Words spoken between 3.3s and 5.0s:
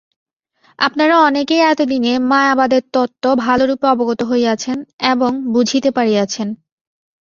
ভালরূপে অবগত হইয়াছেন